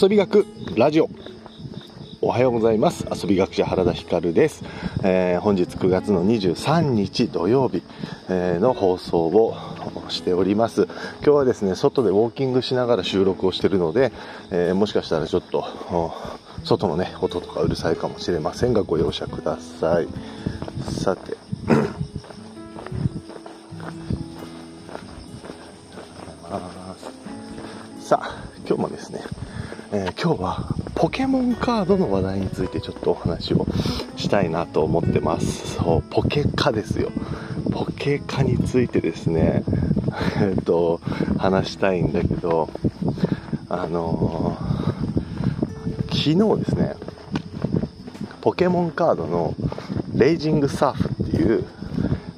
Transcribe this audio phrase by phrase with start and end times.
[0.00, 1.10] 遊び学ラジオ。
[2.20, 3.04] おはようございます。
[3.12, 4.62] 遊び学者原田光です、
[5.02, 7.82] えー、本日9月の23日土曜日、
[8.28, 9.56] えー、の放送を
[10.08, 10.84] しております。
[10.84, 14.12] 今日はですね外でウォーキングしながら収録をしているので、
[14.52, 15.64] えー、もしかしたらちょっと
[16.62, 20.06] 外のね音とかうるさいかもしれませんがご容赦ください。
[20.92, 21.36] さて
[30.20, 33.64] 今日はポケモンカードの話題についてちょっとお話を
[34.16, 35.76] したいなと思ってます。
[35.76, 37.12] そうポケカですよ。
[37.70, 39.62] ポケカについてですね。
[40.42, 41.00] えっと
[41.38, 42.68] 話したいんだけど
[43.68, 46.96] あのー、昨日ですね
[48.40, 49.54] ポケモンカードの
[50.14, 51.64] レイジングサーフっていう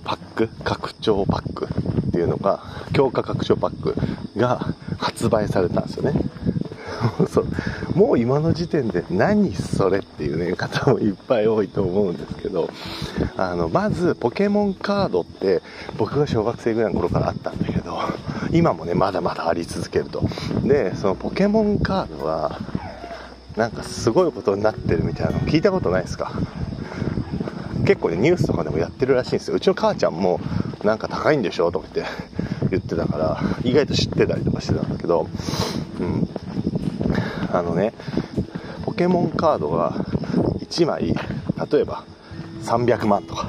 [0.05, 1.66] パック拡張パック
[2.09, 2.60] っていうのが
[2.93, 3.96] 強化拡張パック
[4.38, 6.21] が発売されたんですよね。
[7.29, 7.46] そう。
[7.95, 12.68] もう今の時点で何それっていう、ね、方もいっぱい多いと思うんですけど
[13.37, 15.62] あのまずポケモンカードって
[15.98, 17.98] 僕が小学生ぐらいの頃からあったんだけど
[18.52, 20.23] 今もねまだまだあり続けると。
[20.62, 22.59] でそのポケモンカードは
[23.56, 26.32] なんかすごいことになってるみたいなの聞いたことないですか？
[27.84, 29.56] 結構ねニュースとかでもやってるらしいんですよ。
[29.56, 30.40] うちの母ちゃんも
[30.84, 31.73] なんか高いんでしょ？
[31.73, 32.12] とか言って
[32.71, 35.26] 言ってたから意外と知ってたりとかしてたんだけど
[36.01, 36.28] うん。
[37.56, 37.93] あのね
[38.84, 39.93] ポケモンカードが
[40.60, 41.15] 1枚
[41.70, 42.04] 例えば
[42.62, 43.48] 300万とか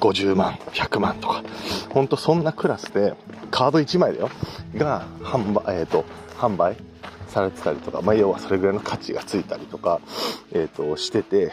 [0.00, 1.42] 50万100万とか
[1.90, 3.14] ほんとそんなクラスで
[3.50, 4.30] カード1枚だよ
[4.76, 6.04] が販売,、えーと、
[6.38, 6.76] 販売
[7.28, 10.00] されてたりとか、まあ、要はそれぐらいの価値がついたりとか、
[10.52, 11.52] えーとしてて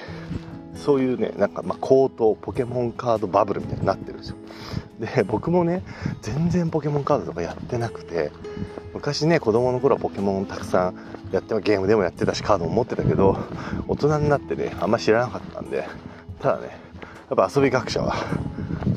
[0.78, 4.38] そういうねなんかま高騰ポケモンカードバブルみたいになってるんですよ。
[5.00, 5.84] で僕もね
[6.22, 8.32] 全然ポケモンカードとかやってなくて
[8.94, 10.96] 昔ね子供の頃はポケモンたくさん
[11.32, 13.38] やってゲームでもやってたしカードも持ってたけど
[13.88, 15.88] 大人になってねあんま知らなかったんで
[16.42, 16.80] ただね
[17.30, 18.16] やっぱ遊び学者は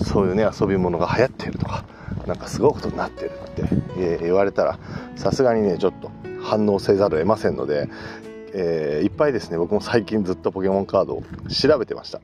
[0.04, 1.84] そういうね遊び物が流行ってるとか
[2.26, 3.50] なんかすごいことになってるっ
[3.98, 4.78] て言われたら
[5.16, 6.10] さすがにねちょっと
[6.42, 7.88] 反応せざるを得ませんので
[8.52, 12.20] えー、いっぱいですね僕も最近ずっとポケモンカードを調べてました。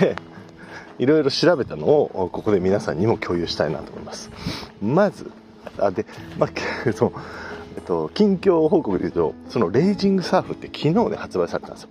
[0.00, 0.16] で
[0.98, 4.30] いろいろ調べたのをここで皆さんにも共有したいなと思います。
[4.82, 5.30] まず
[5.78, 6.06] あで、
[6.38, 6.50] まあ、
[6.92, 7.12] そう
[7.76, 11.88] えっと、近況報告で言うとそのレイジングサーフって昨日ね発売されたんですよ。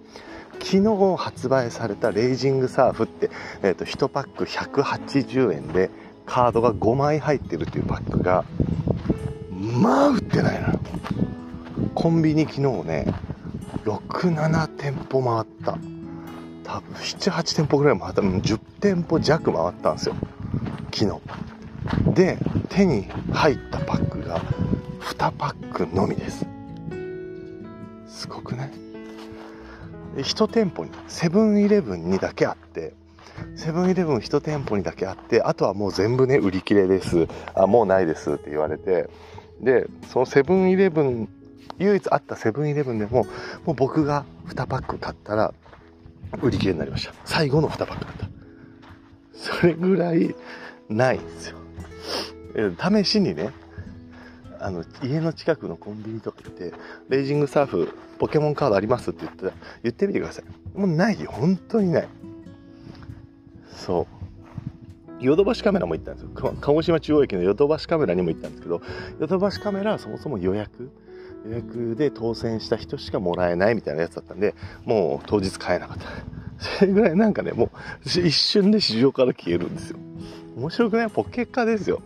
[0.59, 3.29] 昨日発売されたレイジングサーフって、
[3.61, 5.89] えっと、1パック180円で
[6.25, 8.43] カードが5枚入ってるっていうパックが
[9.51, 10.79] まあ売ってないのよ。
[11.95, 13.13] コンビニ昨日ね
[13.85, 15.96] 67店舗回った。
[16.67, 20.15] 多分78店舗ぐらい回った10店舗弱回ったんですよ。
[20.93, 22.13] 昨日。
[22.13, 22.37] で
[22.69, 24.41] 手に入ったパックが
[25.01, 26.45] 2パックのみです。
[28.07, 28.71] すごくない
[30.17, 32.93] 1店舗にセブンイレブンにだけあって
[33.55, 37.27] セブンイレブン1店舗にだけあってあとはもう全部ね売り切れです。
[37.53, 39.09] あもうないですって言われて
[39.61, 41.29] でそのセブンイレブン
[41.79, 43.25] 唯一あったセブンイレブンでも、
[43.65, 45.53] もう僕が2パック買ったら、
[46.41, 47.13] 売り切れになりました。
[47.25, 48.29] 最後の2パックだった。
[49.33, 50.35] それぐらい
[50.89, 51.57] ないんですよ。
[52.79, 53.51] 試しにね、
[54.59, 56.73] あの、家の近くのコンビニとか行って、
[57.09, 60.77] レイジングサーフ、ポケモンカードありますって言ったら、言ってみてください。
[60.77, 61.31] もうないよ。
[61.31, 62.07] 本当にない。
[63.71, 64.07] そ
[65.21, 65.23] う。
[65.23, 66.29] ヨドバシカメラも行ったんですよ。
[66.33, 68.81] 鹿児島中央駅のヨドバシカメラにも行ったんですけど、
[69.19, 70.91] ヨドバシカメラはそもそも予約
[71.47, 76.05] 予約で当選した人しかもらえないみたいなやつだったんで、もう当日買えなかった。
[76.79, 77.69] それぐらいなんかね、もう
[78.05, 79.99] 一瞬で市場から消えるんですよ。
[80.57, 81.09] 面白くない？
[81.09, 82.01] ポケカですよ。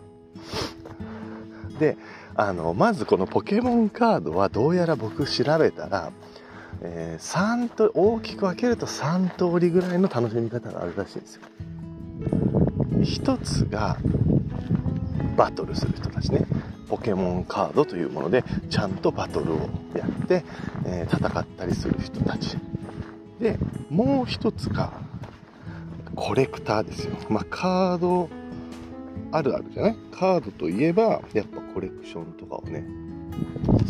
[1.78, 1.96] で、
[2.34, 6.12] あの、まずこのポケモンカードはどうやら僕調べたら、
[6.82, 11.42] えー、3と、大きく分けると3通りぐらいの楽しみ方があるらしいんですよ。
[13.02, 13.96] 一つが、
[15.36, 16.44] バトルする人たちね。
[16.92, 19.56] ポケモンカードというものでちゃんとバトルを
[19.96, 20.44] やって、
[20.84, 22.58] えー、戦ったりする人たち。
[23.40, 23.56] で
[23.88, 24.92] もう一つが
[26.14, 28.28] コレクターですよ、まあ、カード
[29.30, 29.96] あるあるじゃない？
[30.12, 32.84] カードといえばやっぱコレクションとかをね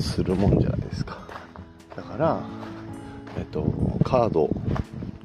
[0.01, 1.19] するもんじゃないですか。
[1.97, 2.41] だから
[3.37, 3.65] えっと
[4.05, 4.43] カード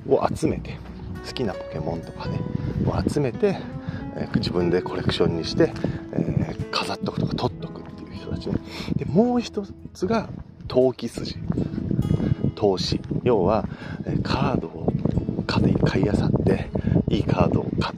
[0.09, 0.79] を集めて
[1.27, 2.39] 好きなポケモンとかね
[2.87, 3.59] を集めて、
[4.15, 5.71] え、自分でコレクションにして、
[6.13, 7.66] えー、飾っとくとか取っとく
[8.37, 8.61] っていう人たちね
[8.97, 10.29] でもう一つが
[10.67, 11.37] 投機筋。
[12.55, 12.99] 投資。
[13.23, 13.67] 要は、
[14.23, 14.93] カードを
[15.45, 16.69] 買い買いあさって
[17.09, 17.93] いいカードを買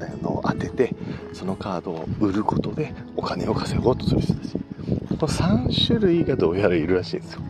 [0.00, 0.94] あの当てて
[1.34, 4.58] そのカードを売ることでお金を稼ごうとする人たち。
[5.20, 7.42] この3種類がどうやらいるらしいんですよ。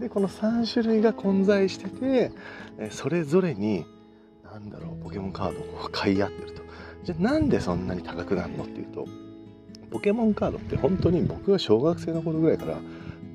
[0.00, 2.32] でこの3種類が混在してて
[2.90, 3.84] それぞれに
[4.44, 6.62] 何だろうポケモンカードを買い合ってると。
[7.04, 9.06] じゃあなんでそんなに高くなるのっていうと
[9.90, 12.78] ポケモンカードって本当に僕が小学生の頃ぐらいから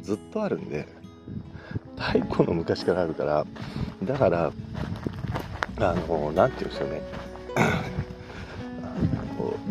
[0.01, 0.87] ずっとあるんで
[1.97, 3.45] 太古の昔からあるから
[4.03, 4.51] だから
[5.77, 7.01] あの何て言うんですよね。
[7.57, 7.73] あ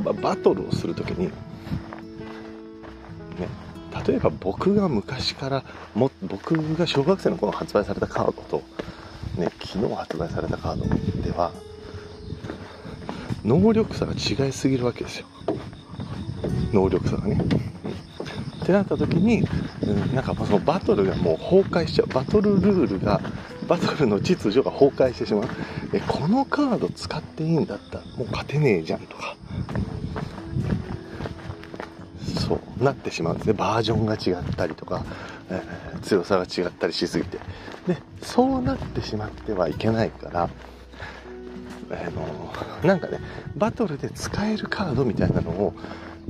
[0.06, 1.32] のバトルをする時にね
[4.06, 5.64] 例えば僕が昔から
[5.94, 8.62] も僕が小学生の頃発売されたカードと、
[9.38, 10.84] ね、昨日発売されたカード
[11.22, 11.52] では
[13.44, 15.26] 能力差が違いすぎるわけですよ。
[16.74, 17.38] 能力差がね。
[18.62, 19.46] ってなった時に、
[19.82, 22.06] うん、なんかそのバトルがもう崩壊しちゃう。
[22.08, 23.20] バトルルールが
[23.68, 25.48] バトルの秩序が崩壊してしまう。
[25.92, 29.36] えこのカード使っていいんだったらもう勝てねえじゃんとか。
[32.46, 33.52] そうなってしまうんですね。
[33.52, 35.04] バージョンが違ったりとか、
[35.50, 37.38] えー、強さが違ったりしすぎて。
[37.86, 40.48] でそうなってしまってはいけないから
[41.90, 43.20] あのなんかね
[43.56, 45.74] バトルで使えるカードみたいなのを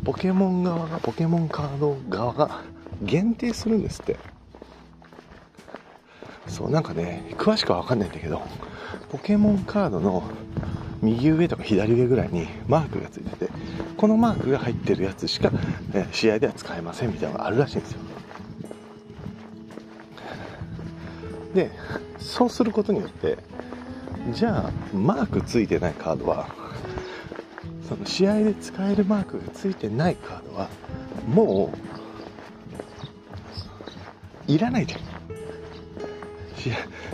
[0.05, 2.63] ポケモン側がポケモンカード側が
[3.03, 4.17] 限定するんですって。
[6.47, 8.43] そうなんかね詳しくは分かんないんだけど
[9.11, 10.23] ポケモンカードの
[11.03, 13.53] 右上とか左上ぐらいにマークがついてて
[13.97, 15.51] このマークが入ってるやつしか、
[15.93, 18.01] え試合では使えませんみたいなのがあるらしいんですよ。
[21.55, 21.71] で
[22.19, 23.39] そうすることによって
[24.33, 26.49] じゃあマークついてないカードは
[27.89, 30.69] その試合で使えるマークがついてないカードは
[31.29, 31.73] も
[34.49, 35.01] ういらないじゃん。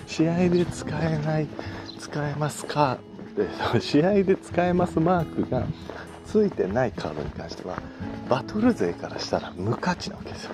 [0.06, 1.48] 試合で使えない
[1.98, 2.98] 使えますか？
[3.36, 5.64] で試合で使えますマークが
[6.24, 7.76] ついてないカードに関しては
[8.28, 10.52] バトル勢からしたら無価値なわけですよ。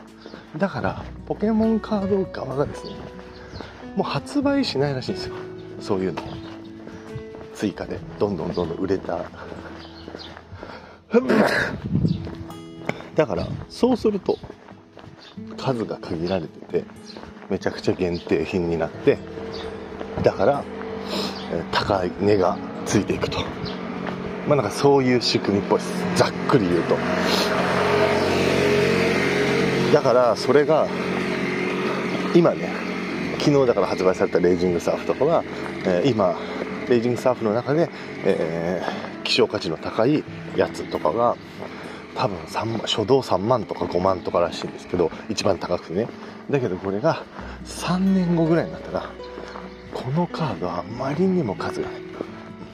[0.57, 2.93] だからポケモンカード側がですね
[3.97, 5.35] もう発売しないらしいんですよ。
[5.81, 6.23] そういうの
[7.55, 9.25] 追加でどんどんどんどん売れた
[13.15, 14.39] だからそうすると
[15.57, 16.85] 数が限られてて
[17.49, 19.19] めちゃくちゃ限定品になって
[20.23, 20.65] だから
[21.71, 23.39] 高い値がついていくと。
[24.49, 25.93] まあなんかそういう仕組みっぽいです。
[26.15, 26.97] ざっくり言うと。
[29.93, 30.87] だからそれが
[32.35, 32.71] 今ね
[33.39, 35.45] 昨日だから発売されたレイジングサーフとかは、
[35.85, 36.39] えー、今
[36.89, 37.89] レイジングサーフの中で、
[38.25, 40.25] えー、希少価値の高い
[40.57, 41.37] やつとかが
[42.15, 46.09] 多分3万初動3万とか5万とからしいんですけど一番高くてね。
[46.51, 47.23] だけどこれが
[47.65, 49.11] 3年後ぐらいになったら
[49.93, 52.01] このカードはあまりにも数がない。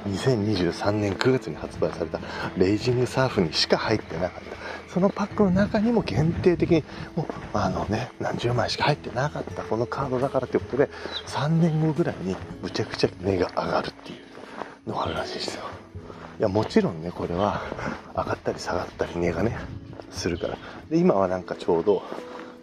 [0.08, 2.18] 2023年9月に発売された。
[2.56, 4.92] レイジングサーフにしか入ってなかった。
[4.92, 6.84] そのパックの中にも限定的に
[7.14, 9.62] もうあのね何十枚しか入ってなかった。
[9.62, 10.90] このカードだからってことで
[11.26, 14.16] 3年後ぐらいにむちゃくちゃ値が上がるってい
[14.86, 15.62] うのがあるらしいですよ。
[16.42, 17.62] いやもちろんねこれは
[18.16, 19.56] 上がったり下がったり値がね
[20.10, 20.58] するから。
[20.90, 22.02] で今はなんかちょうど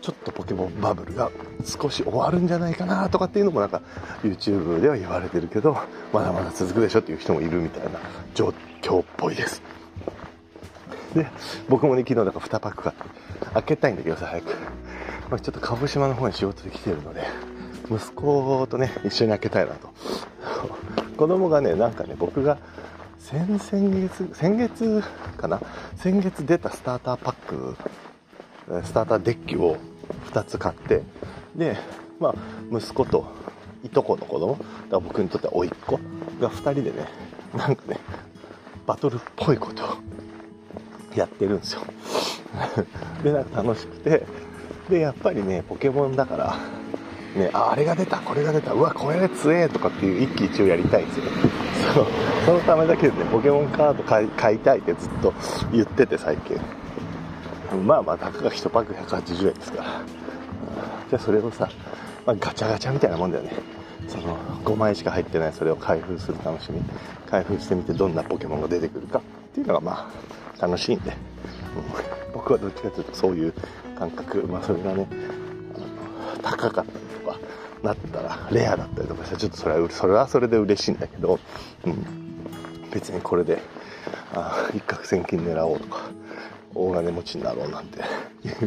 [0.01, 1.31] ちょっとポケモンバブルが
[1.63, 3.81] 少し終わるんじゃないかなとかっていうのもなんか
[4.21, 5.77] YouTube では言われてるけど
[6.11, 8.01] まだまだ続くでしょっていう人もいるみたいな
[8.35, 9.61] 状況っぽいです。
[11.15, 11.27] で
[11.69, 14.55] 僕もね昨日だから2パック買って開けたいんだけどさ早く、
[15.29, 17.23] まあ、ちょっと鹿児島の方に仕事で来てるので
[17.89, 19.93] 息子とね一緒に開けたいなと。
[21.15, 22.57] 子供がねなんかね僕が
[23.19, 23.59] 先々
[24.07, 25.03] 月先月
[25.37, 25.61] かな？
[25.97, 27.75] 先月出たスターターパック
[28.83, 29.77] スターターデッキを
[30.31, 31.03] 2つ買って
[31.55, 31.77] で
[32.19, 32.35] まあ
[32.71, 33.25] 息子と
[33.83, 35.99] いとこの子供だから僕にとっては甥っ子
[36.39, 37.07] が2人でね
[37.55, 37.99] なんかね
[38.87, 39.97] バトルっぽいことを
[41.15, 41.81] やってるんですよ。
[43.23, 44.25] でなんか楽しくて
[44.89, 46.55] でやっぱりねポケモンだから
[47.35, 51.25] ね、ああれが出たこれが出たうわこれで強えとかっていう一喜一憂やりたいんですよ。
[51.93, 52.07] そう
[52.45, 55.33] そのためだけでねポケモンカード買い買いたいってずっと
[55.71, 56.59] 言ってて最近。
[57.85, 60.01] まあまあたかが1パック180円ですから、
[61.09, 61.69] じゃあそれをさ、
[62.25, 63.51] まあ、ガチャガチャみたいなもんだよね。
[64.07, 66.81] その5枚しか入ってないそれを開封する楽しみ。
[67.29, 69.21] 開封してみてどんなポケモンが出てくるかっ
[69.53, 70.11] ていうのがま
[70.57, 71.17] あ楽しいんで、うん、
[72.33, 73.53] 僕はどっちかというとそういう
[73.99, 75.07] 感覚まあそれがね
[76.41, 77.08] 高かった。
[77.83, 81.39] なったらレアだったりとかしたらちょっとそれはそれはそれで嬉しいんだけど、
[81.85, 82.05] うん、
[82.91, 83.61] 別にこれで
[84.33, 86.09] あ一攫千金狙おうとか
[86.75, 88.01] 大金持ちになろうなんてい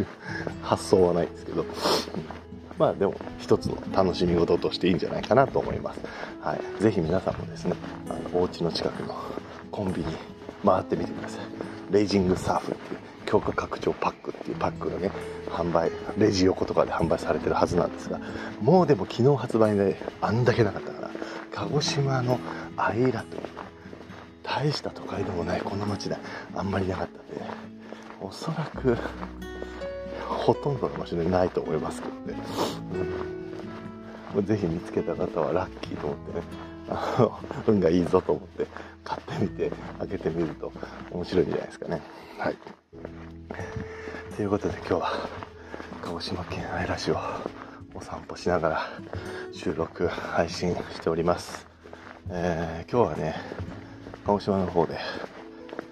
[0.01, 0.07] う
[0.63, 1.69] 発想はないんですけど、うん
[2.79, 6.01] まあでも一つの楽しみ事としていいんじゃないかなと思います。
[6.41, 6.83] はい。
[6.83, 7.75] ぜひ皆さんもですね、
[8.09, 9.15] あのお家の近くの
[9.71, 10.17] コンビニ
[10.65, 11.45] 回ってみてください。
[11.93, 13.01] レイジングサーフっていう
[13.33, 15.11] 強化拡張パックっていうパックがね
[15.49, 18.21] 販売レジ横とかで販売されてるはずなんですが
[18.61, 21.11] もうでも昨日発売であんだけなかったから
[21.51, 22.39] 鹿児島の
[22.77, 23.39] アイラと
[24.43, 26.17] 大した都会でもないこの町で
[26.55, 27.43] あんまりなかったんで
[28.21, 28.99] おそらく
[30.29, 32.43] ほとんどの場所でないと思いますけどね、
[34.37, 36.45] うん、ぜひ見つけた方はラッキーと思ってね
[36.91, 38.67] あの運がいいぞと思って
[39.05, 40.71] 買ってみて開けてみると
[41.11, 42.03] 面白いんじゃないですかね。
[42.39, 42.57] はい。
[44.37, 45.29] ということで今日は
[46.03, 47.19] 鹿児島県姶良市を
[47.95, 48.91] お散歩しながら
[49.53, 51.67] 収録配信しております、
[52.31, 53.35] えー、今日はね
[54.25, 54.99] 鹿児島の方で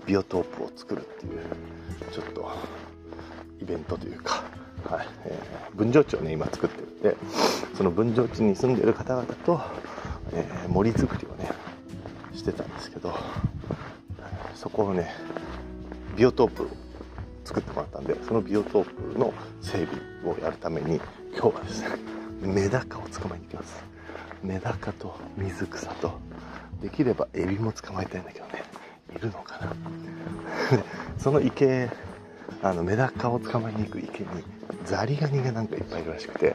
[0.07, 1.40] ビオトープを作るっていう
[2.12, 2.50] ちょっと
[3.61, 4.43] イベントというか、
[4.85, 7.17] はいえー、分譲地をね今作ってるんで
[7.76, 9.61] その分譲地に住んでる方々と、
[10.33, 11.50] えー、森作りをね
[12.35, 13.14] してたんですけど
[14.55, 15.11] そこをね
[16.17, 16.67] ビオトープを
[17.50, 21.00] 作ってもらったんでそのビオトープの整備をやるために
[21.37, 21.88] 今日はですね
[22.40, 23.85] メダカを捕まえに行きます。
[24.42, 26.12] メダカと水草と
[26.80, 28.62] できればエビも捕まえたいんだけどね
[29.14, 29.73] いるのかな？
[31.19, 31.90] その池
[32.62, 34.28] あのメダカを捕まえに行く池に
[34.87, 36.54] ザリガニがなんかいっぱいいるらしくて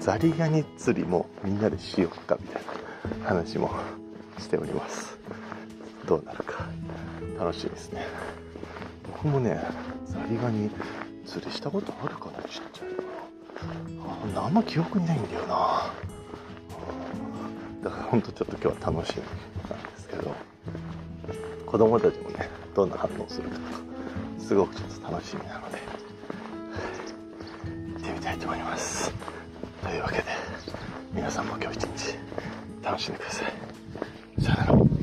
[0.00, 2.62] ザリガニ釣りもみんなでしようかみたい
[3.22, 3.70] な話も
[4.38, 5.16] しております。
[6.06, 6.66] どうなるか
[7.38, 8.04] 楽しみですね。
[9.14, 9.60] 僕もね
[10.06, 10.70] ザリガニ
[11.24, 15.92] 釣りしたことあるかなちっちゃい頃あんま記憶にないんだよな。
[17.82, 19.22] だからほんとちょっと今日は楽しみ
[19.70, 20.34] なんですけど。
[21.66, 23.68] 子供たちもねどんな反応するかとか
[24.38, 25.78] すごくちょっと楽しみなので。
[27.94, 29.12] 行ってみたいと思います。
[29.82, 30.24] というわけで
[31.12, 32.18] 皆さんも今日一日
[32.82, 33.52] 楽しんでください。
[34.42, 34.93] さよなら。